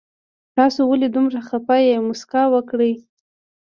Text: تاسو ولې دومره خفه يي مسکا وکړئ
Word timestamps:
تاسو 0.57 0.79
ولې 0.89 1.07
دومره 1.15 1.39
خفه 1.47 1.75
يي 1.87 1.95
مسکا 2.07 2.43
وکړئ 2.53 2.93